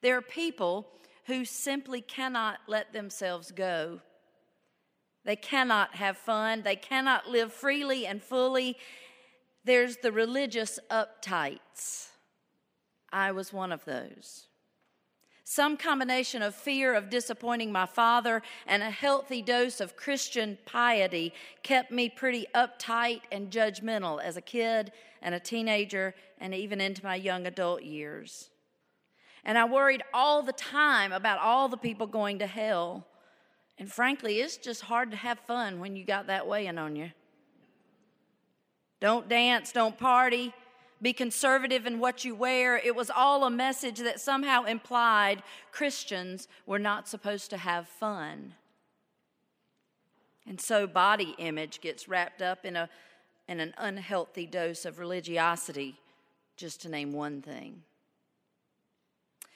There 0.00 0.16
are 0.16 0.22
people 0.22 0.88
who 1.26 1.44
simply 1.44 2.00
cannot 2.00 2.58
let 2.66 2.92
themselves 2.92 3.52
go. 3.52 4.00
They 5.24 5.36
cannot 5.36 5.94
have 5.94 6.16
fun. 6.16 6.62
They 6.62 6.76
cannot 6.76 7.28
live 7.28 7.52
freely 7.52 8.06
and 8.06 8.20
fully. 8.22 8.76
There's 9.64 9.98
the 9.98 10.10
religious 10.10 10.80
uptights. 10.90 12.08
I 13.12 13.30
was 13.30 13.52
one 13.52 13.70
of 13.70 13.84
those. 13.84 14.48
Some 15.44 15.76
combination 15.76 16.40
of 16.40 16.54
fear 16.54 16.94
of 16.94 17.10
disappointing 17.10 17.72
my 17.72 17.86
father 17.86 18.42
and 18.66 18.82
a 18.82 18.90
healthy 18.90 19.42
dose 19.42 19.80
of 19.80 19.96
Christian 19.96 20.56
piety 20.66 21.34
kept 21.62 21.90
me 21.90 22.08
pretty 22.08 22.46
uptight 22.54 23.22
and 23.32 23.50
judgmental 23.50 24.22
as 24.22 24.36
a 24.36 24.40
kid 24.40 24.92
and 25.20 25.34
a 25.34 25.40
teenager 25.40 26.14
and 26.38 26.54
even 26.54 26.80
into 26.80 27.04
my 27.04 27.16
young 27.16 27.46
adult 27.46 27.82
years. 27.82 28.50
And 29.44 29.58
I 29.58 29.64
worried 29.64 30.04
all 30.14 30.42
the 30.42 30.52
time 30.52 31.12
about 31.12 31.40
all 31.40 31.68
the 31.68 31.76
people 31.76 32.06
going 32.06 32.38
to 32.38 32.46
hell. 32.46 33.06
And 33.78 33.90
frankly, 33.90 34.40
it's 34.40 34.56
just 34.56 34.82
hard 34.82 35.10
to 35.10 35.16
have 35.16 35.40
fun 35.40 35.80
when 35.80 35.96
you 35.96 36.04
got 36.04 36.28
that 36.28 36.46
weighing 36.46 36.78
on 36.78 36.94
you. 36.94 37.10
Don't 39.00 39.28
dance, 39.28 39.72
don't 39.72 39.98
party, 39.98 40.54
be 41.02 41.12
conservative 41.12 41.84
in 41.84 41.98
what 41.98 42.24
you 42.24 42.34
wear. 42.34 42.78
It 42.78 42.94
was 42.94 43.10
all 43.10 43.44
a 43.44 43.50
message 43.50 43.98
that 43.98 44.20
somehow 44.20 44.64
implied 44.64 45.42
Christians 45.72 46.46
were 46.64 46.78
not 46.78 47.08
supposed 47.08 47.50
to 47.50 47.56
have 47.56 47.88
fun. 47.88 48.54
And 50.46 50.60
so 50.60 50.86
body 50.86 51.34
image 51.38 51.80
gets 51.80 52.08
wrapped 52.08 52.40
up 52.40 52.64
in, 52.64 52.76
a, 52.76 52.88
in 53.48 53.58
an 53.58 53.74
unhealthy 53.78 54.46
dose 54.46 54.84
of 54.84 55.00
religiosity, 55.00 55.96
just 56.56 56.82
to 56.82 56.88
name 56.88 57.12
one 57.12 57.42
thing. 57.42 57.82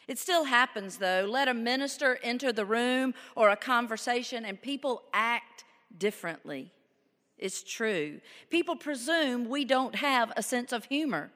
It 0.09 0.19
still 0.19 0.45
happens, 0.45 0.99
though. 0.99 1.27
Let 1.29 1.49
a 1.49 1.55
minister 1.55 2.19
enter 2.23 2.53
the 2.53 2.65
room 2.65 3.15
or 3.35 3.51
a 3.51 3.57
conversation, 3.57 4.45
and 4.45 4.61
people 4.61 5.03
act 5.13 5.65
differently. 5.97 6.71
It's 7.38 7.62
true. 7.62 8.20
People 8.51 8.77
presume 8.77 9.49
we 9.49 9.64
don't 9.64 9.94
have 9.96 10.33
a 10.37 10.42
sense 10.42 10.72
of 10.72 10.87
humor. 10.87 11.31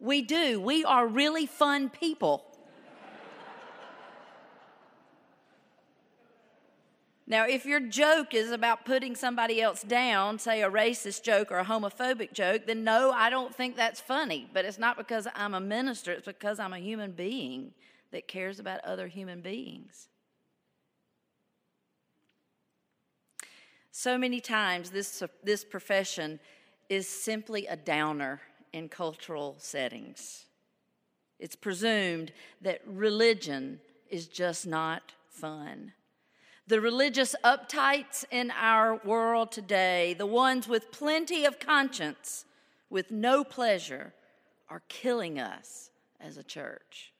We 0.00 0.22
do. 0.22 0.60
We 0.60 0.84
are 0.84 1.06
really 1.06 1.46
fun 1.46 1.90
people. 1.90 2.44
Now, 7.30 7.46
if 7.46 7.66
your 7.66 7.80
joke 7.80 8.32
is 8.32 8.50
about 8.52 8.86
putting 8.86 9.14
somebody 9.14 9.60
else 9.60 9.82
down, 9.82 10.38
say 10.38 10.62
a 10.62 10.70
racist 10.70 11.22
joke 11.22 11.52
or 11.52 11.58
a 11.58 11.64
homophobic 11.64 12.32
joke, 12.32 12.62
then 12.66 12.84
no, 12.84 13.10
I 13.10 13.28
don't 13.28 13.54
think 13.54 13.76
that's 13.76 14.00
funny. 14.00 14.48
But 14.54 14.64
it's 14.64 14.78
not 14.78 14.96
because 14.96 15.28
I'm 15.34 15.52
a 15.52 15.60
minister, 15.60 16.12
it's 16.12 16.24
because 16.24 16.58
I'm 16.58 16.72
a 16.72 16.78
human 16.78 17.12
being 17.12 17.74
that 18.12 18.28
cares 18.28 18.58
about 18.58 18.80
other 18.80 19.08
human 19.08 19.42
beings. 19.42 20.08
So 24.00 24.16
many 24.16 24.40
times, 24.40 24.90
this, 24.90 25.24
this 25.42 25.64
profession 25.64 26.38
is 26.88 27.08
simply 27.08 27.66
a 27.66 27.74
downer 27.74 28.40
in 28.72 28.88
cultural 28.88 29.56
settings. 29.58 30.44
It's 31.40 31.56
presumed 31.56 32.30
that 32.60 32.80
religion 32.86 33.80
is 34.08 34.28
just 34.28 34.68
not 34.68 35.14
fun. 35.28 35.94
The 36.68 36.80
religious 36.80 37.34
uptights 37.42 38.24
in 38.30 38.52
our 38.52 39.00
world 39.04 39.50
today, 39.50 40.14
the 40.16 40.26
ones 40.26 40.68
with 40.68 40.92
plenty 40.92 41.44
of 41.44 41.58
conscience, 41.58 42.44
with 42.90 43.10
no 43.10 43.42
pleasure, 43.42 44.14
are 44.68 44.82
killing 44.86 45.40
us 45.40 45.90
as 46.20 46.36
a 46.36 46.44
church. 46.44 47.12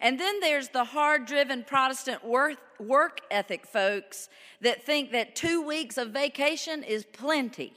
And 0.00 0.18
then 0.18 0.40
there's 0.40 0.70
the 0.70 0.84
hard 0.84 1.26
driven 1.26 1.62
Protestant 1.62 2.24
work, 2.24 2.56
work 2.78 3.20
ethic 3.30 3.66
folks 3.66 4.28
that 4.60 4.82
think 4.84 5.12
that 5.12 5.36
two 5.36 5.62
weeks 5.62 5.98
of 5.98 6.10
vacation 6.10 6.82
is 6.82 7.04
plenty 7.04 7.74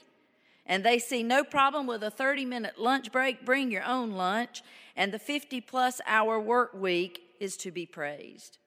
and 0.65 0.83
they 0.83 0.99
see 0.99 1.23
no 1.23 1.43
problem 1.43 1.87
with 1.87 2.03
a 2.03 2.11
30 2.11 2.45
minute 2.45 2.79
lunch 2.79 3.11
break, 3.11 3.45
bring 3.45 3.69
your 3.71 3.83
own 3.83 4.11
lunch, 4.11 4.63
and 4.95 5.11
the 5.11 5.19
50 5.19 5.61
plus 5.61 5.99
hour 6.07 6.39
work 6.39 6.73
week 6.73 7.21
is 7.39 7.57
to 7.57 7.71
be 7.71 7.85
praised. 7.85 8.57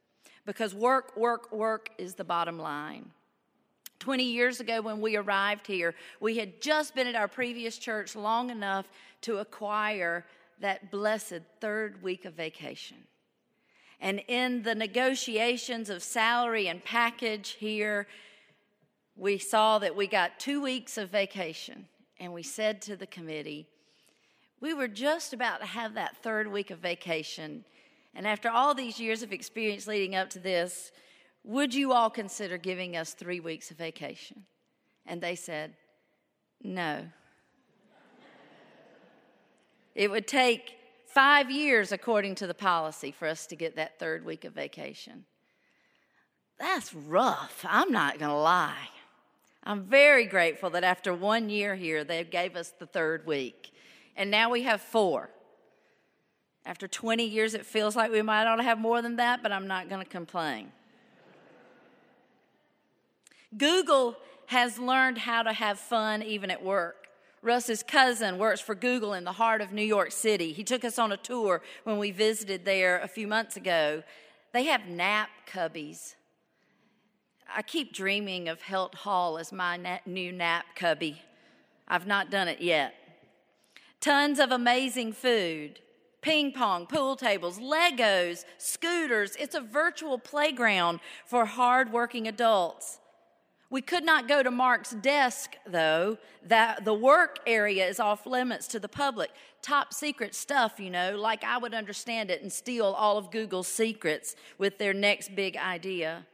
Because 0.44 0.74
work, 0.74 1.16
work, 1.16 1.50
work 1.52 1.90
is 1.98 2.14
the 2.14 2.24
bottom 2.24 2.58
line. 2.58 3.10
20 3.98 4.24
years 4.24 4.60
ago 4.60 4.82
when 4.82 5.00
we 5.00 5.16
arrived 5.16 5.66
here, 5.66 5.94
we 6.20 6.36
had 6.36 6.60
just 6.60 6.94
been 6.94 7.06
at 7.06 7.14
our 7.14 7.28
previous 7.28 7.78
church 7.78 8.14
long 8.14 8.50
enough 8.50 8.86
to 9.22 9.38
acquire 9.38 10.24
that 10.60 10.90
blessed 10.90 11.40
third 11.60 12.02
week 12.02 12.26
of 12.26 12.34
vacation. 12.34 12.98
And 14.00 14.22
in 14.28 14.62
the 14.62 14.74
negotiations 14.74 15.88
of 15.88 16.02
salary 16.02 16.68
and 16.68 16.84
package 16.84 17.56
here, 17.58 18.06
we 19.16 19.38
saw 19.38 19.78
that 19.78 19.96
we 19.96 20.06
got 20.06 20.38
two 20.38 20.62
weeks 20.62 20.98
of 20.98 21.10
vacation. 21.10 21.86
And 22.18 22.32
we 22.32 22.42
said 22.42 22.80
to 22.82 22.96
the 22.96 23.06
committee, 23.06 23.68
we 24.60 24.72
were 24.72 24.88
just 24.88 25.32
about 25.32 25.60
to 25.60 25.66
have 25.66 25.94
that 25.94 26.22
third 26.22 26.50
week 26.50 26.70
of 26.70 26.78
vacation. 26.78 27.64
And 28.14 28.26
after 28.26 28.48
all 28.48 28.74
these 28.74 28.98
years 28.98 29.22
of 29.22 29.32
experience 29.32 29.86
leading 29.86 30.14
up 30.14 30.30
to 30.30 30.38
this, 30.38 30.92
would 31.44 31.74
you 31.74 31.92
all 31.92 32.10
consider 32.10 32.56
giving 32.56 32.96
us 32.96 33.12
three 33.12 33.40
weeks 33.40 33.70
of 33.70 33.76
vacation? 33.76 34.44
And 35.04 35.20
they 35.20 35.34
said, 35.34 35.74
No. 36.62 37.02
it 39.94 40.10
would 40.10 40.26
take 40.26 40.75
five 41.16 41.50
years, 41.50 41.92
according 41.92 42.34
to 42.34 42.46
the 42.46 42.52
policy, 42.52 43.10
for 43.10 43.26
us 43.26 43.46
to 43.46 43.56
get 43.56 43.76
that 43.76 43.98
third 43.98 44.22
week 44.22 44.44
of 44.44 44.52
vacation. 44.52 45.24
That's 46.58 46.92
rough. 46.92 47.64
I'm 47.66 47.90
not 47.90 48.18
going 48.18 48.30
to 48.30 48.36
lie. 48.36 48.90
I'm 49.64 49.84
very 49.84 50.26
grateful 50.26 50.68
that 50.70 50.84
after 50.84 51.14
one 51.14 51.48
year 51.48 51.74
here, 51.74 52.04
they 52.04 52.22
gave 52.22 52.54
us 52.54 52.74
the 52.78 52.84
third 52.84 53.26
week. 53.26 53.72
And 54.14 54.30
now 54.30 54.50
we 54.50 54.64
have 54.64 54.82
four. 54.82 55.30
After 56.66 56.86
20 56.86 57.24
years, 57.24 57.54
it 57.54 57.64
feels 57.64 57.96
like 57.96 58.12
we 58.12 58.20
might 58.20 58.46
ought 58.46 58.56
to 58.56 58.62
have 58.62 58.78
more 58.78 59.00
than 59.00 59.16
that, 59.16 59.42
but 59.42 59.52
I'm 59.52 59.66
not 59.66 59.88
going 59.88 60.04
to 60.04 60.10
complain. 60.10 60.70
Google 63.56 64.18
has 64.48 64.78
learned 64.78 65.16
how 65.16 65.44
to 65.44 65.54
have 65.54 65.78
fun 65.78 66.22
even 66.22 66.50
at 66.50 66.62
work. 66.62 67.05
Russ's 67.42 67.82
cousin 67.82 68.38
works 68.38 68.60
for 68.60 68.74
Google 68.74 69.12
in 69.12 69.24
the 69.24 69.32
heart 69.32 69.60
of 69.60 69.72
New 69.72 69.82
York 69.82 70.12
City. 70.12 70.52
He 70.52 70.64
took 70.64 70.84
us 70.84 70.98
on 70.98 71.12
a 71.12 71.16
tour 71.16 71.62
when 71.84 71.98
we 71.98 72.10
visited 72.10 72.64
there 72.64 72.98
a 72.98 73.08
few 73.08 73.26
months 73.26 73.56
ago. 73.56 74.02
They 74.52 74.64
have 74.64 74.86
nap 74.86 75.28
cubbies. 75.50 76.14
I 77.54 77.62
keep 77.62 77.92
dreaming 77.92 78.48
of 78.48 78.62
Helt 78.62 78.94
Hall 78.94 79.38
as 79.38 79.52
my 79.52 79.76
na- 79.76 79.98
new 80.06 80.32
nap 80.32 80.64
cubby. 80.74 81.22
I've 81.86 82.06
not 82.06 82.30
done 82.30 82.48
it 82.48 82.60
yet. 82.60 82.94
Tons 84.00 84.38
of 84.38 84.50
amazing 84.50 85.12
food 85.12 85.80
ping 86.26 86.50
pong, 86.50 86.86
pool 86.86 87.14
tables, 87.14 87.60
Legos, 87.60 88.44
scooters. 88.58 89.36
It's 89.38 89.54
a 89.54 89.60
virtual 89.60 90.18
playground 90.18 90.98
for 91.24 91.44
hardworking 91.44 92.26
adults. 92.26 92.98
We 93.68 93.82
could 93.82 94.04
not 94.04 94.28
go 94.28 94.42
to 94.42 94.50
Mark's 94.50 94.92
desk, 94.92 95.56
though. 95.66 96.18
That 96.46 96.84
the 96.84 96.94
work 96.94 97.40
area 97.46 97.86
is 97.86 97.98
off 97.98 98.26
limits 98.26 98.68
to 98.68 98.78
the 98.78 98.88
public. 98.88 99.30
Top 99.60 99.92
secret 99.92 100.34
stuff, 100.34 100.78
you 100.78 100.90
know, 100.90 101.16
like 101.16 101.42
I 101.42 101.58
would 101.58 101.74
understand 101.74 102.30
it 102.30 102.42
and 102.42 102.52
steal 102.52 102.86
all 102.86 103.18
of 103.18 103.32
Google's 103.32 103.66
secrets 103.66 104.36
with 104.58 104.78
their 104.78 104.94
next 104.94 105.34
big 105.34 105.56
idea. 105.56 106.24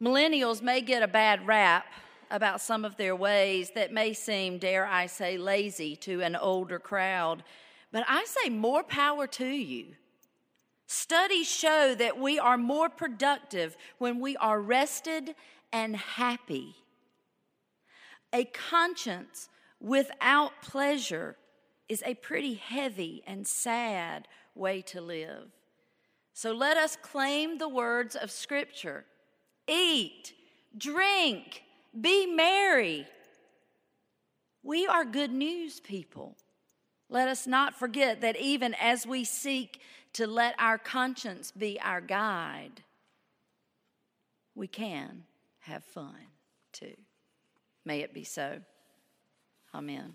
Millennials 0.00 0.62
may 0.62 0.80
get 0.80 1.02
a 1.02 1.08
bad 1.08 1.46
rap 1.46 1.86
about 2.30 2.60
some 2.60 2.84
of 2.84 2.96
their 2.96 3.16
ways 3.16 3.72
that 3.74 3.92
may 3.92 4.12
seem, 4.12 4.58
dare 4.58 4.86
I 4.86 5.06
say, 5.06 5.36
lazy 5.36 5.96
to 5.96 6.22
an 6.22 6.36
older 6.36 6.78
crowd, 6.78 7.42
but 7.92 8.04
I 8.08 8.24
say 8.24 8.48
more 8.48 8.84
power 8.84 9.26
to 9.26 9.46
you. 9.46 9.96
Studies 10.86 11.50
show 11.50 11.94
that 11.94 12.18
we 12.18 12.38
are 12.38 12.56
more 12.56 12.88
productive 12.88 13.76
when 13.98 14.20
we 14.20 14.36
are 14.38 14.60
rested 14.60 15.34
and 15.72 15.96
happy. 15.96 16.76
A 18.32 18.44
conscience 18.44 19.48
without 19.80 20.62
pleasure 20.62 21.36
is 21.88 22.02
a 22.06 22.14
pretty 22.14 22.54
heavy 22.54 23.22
and 23.26 23.46
sad 23.46 24.28
way 24.54 24.82
to 24.82 25.00
live. 25.00 25.50
So 26.32 26.52
let 26.52 26.76
us 26.76 26.96
claim 26.96 27.58
the 27.58 27.68
words 27.68 28.14
of 28.14 28.30
Scripture 28.30 29.04
eat, 29.66 30.32
drink, 30.76 31.62
be 31.98 32.26
merry. 32.26 33.06
We 34.62 34.86
are 34.86 35.04
good 35.04 35.32
news 35.32 35.80
people. 35.80 36.36
Let 37.08 37.28
us 37.28 37.46
not 37.46 37.74
forget 37.74 38.20
that 38.20 38.36
even 38.36 38.74
as 38.74 39.06
we 39.06 39.24
seek 39.24 39.80
to 40.12 40.26
let 40.26 40.54
our 40.58 40.78
conscience 40.78 41.50
be 41.50 41.80
our 41.80 42.00
guide, 42.00 42.82
we 44.54 44.68
can 44.68 45.24
have 45.60 45.84
fun 45.84 46.14
too. 46.72 46.94
May 47.84 48.00
it 48.00 48.12
be 48.12 48.24
so. 48.24 48.60
Amen. 49.74 50.14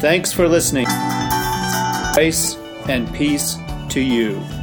Thanks 0.00 0.32
for 0.32 0.46
listening. 0.46 0.86
Grace 2.14 2.56
and 2.88 3.12
peace 3.12 3.56
to 3.96 4.02
you. 4.02 4.55